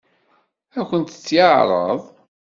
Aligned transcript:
Ad 0.71 0.77
akent-t-yeɛṛeḍ? 0.85 2.01